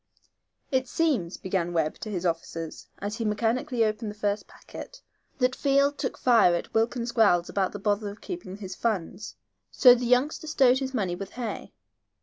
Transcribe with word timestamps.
"It 0.71 0.87
seems," 0.87 1.37
began 1.37 1.73
Webb, 1.73 1.99
to 1.99 2.09
his 2.09 2.25
officers, 2.25 2.87
as 2.97 3.17
he 3.17 3.23
mechanically 3.23 3.85
opened 3.85 4.09
the 4.09 4.15
first 4.15 4.47
packet, 4.47 5.03
"that 5.37 5.55
Field 5.55 5.99
took 5.99 6.17
fire 6.17 6.55
at 6.55 6.73
Wilkins's 6.73 7.11
growls 7.11 7.49
about 7.49 7.71
the 7.71 7.77
bother 7.77 8.09
of 8.09 8.19
keeping 8.19 8.57
his 8.57 8.73
funds, 8.75 9.35
so 9.69 9.93
the 9.93 10.05
youngster 10.05 10.47
stowed 10.47 10.79
his 10.79 10.95
money 10.95 11.13
with 11.13 11.33
Hay. 11.33 11.75